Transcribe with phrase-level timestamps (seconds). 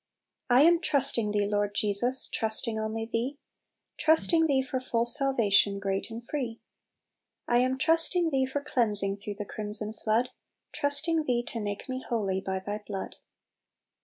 [0.49, 3.37] "I am trusting Thee, Lord Jesus, Trusting only Thee;
[3.99, 6.59] Trusting Thee for full salvation, Great and free.,
[7.03, 10.29] <« I am trusting Thee for cleansing Through the crimson flood;
[10.71, 13.17] Trusting Thee to make me holy By Thy blood."